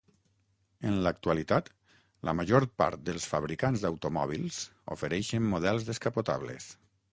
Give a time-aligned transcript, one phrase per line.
[0.91, 1.69] En l'actualitat,
[2.29, 4.59] la major part dels fabricants d'automòbils
[4.99, 6.75] ofereixen models descapotables.